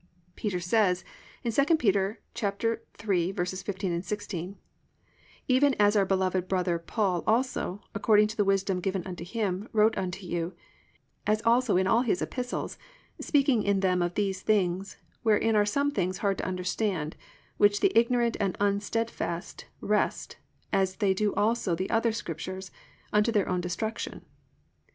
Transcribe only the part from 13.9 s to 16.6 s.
of these things, wherein are some things hard to be